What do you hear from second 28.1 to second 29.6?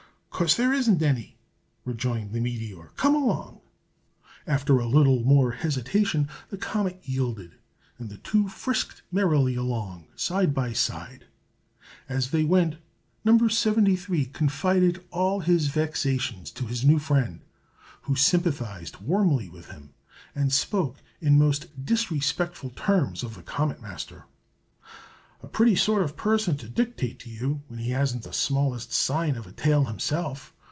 the smallest sign of a